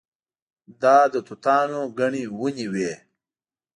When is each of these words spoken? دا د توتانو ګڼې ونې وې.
دا 0.81 0.97
د 1.13 1.15
توتانو 1.27 1.79
ګڼې 1.99 2.23
ونې 2.39 2.67
وې. 2.73 2.91